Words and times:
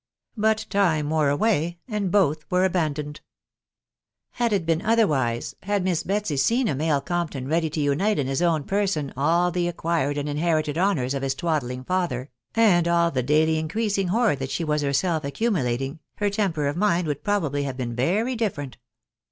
But 0.35 0.65
time 0.71 1.11
wore 1.11 1.29
away, 1.29 1.77
and 1.87 2.09
both 2.09 2.47
were 2.49 2.65
abandoned. 2.65 3.21
Had 4.31 4.51
it 4.51 4.65
been 4.65 4.81
otherwise, 4.81 5.53
had 5.61 5.83
Miss 5.83 6.01
Betsy 6.01 6.37
seen 6.37 6.67
a 6.67 6.73
male 6.73 7.01
Compton 7.01 7.47
ready 7.47 7.69
to 7.69 7.79
unite 7.79 8.17
in 8.17 8.25
his 8.25 8.41
own 8.41 8.63
person 8.63 9.13
all 9.15 9.51
the 9.51 9.67
acquired 9.67 10.17
and 10.17 10.27
inherited 10.27 10.75
honours 10.75 11.13
of 11.13 11.21
his 11.21 11.35
twaddling 11.35 11.83
father, 11.83 12.31
and 12.55 12.87
all 12.87 13.11
the 13.11 13.21
daily 13.21 13.59
increasing 13.59 14.07
hoard 14.07 14.39
that 14.39 14.49
she 14.49 14.63
was 14.63 14.81
herself 14.81 15.23
accumulating, 15.23 15.99
her 16.15 16.31
temper 16.31 16.65
of 16.65 16.75
mind 16.75 17.05
would 17.05 17.23
probably 17.23 17.61
have 17.61 17.77
been 17.77 17.95
very 17.95 18.35
different. 18.35 18.77